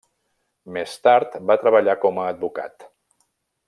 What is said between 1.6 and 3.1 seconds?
treballar com a advocat.